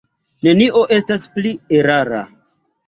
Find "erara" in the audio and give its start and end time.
1.81-2.25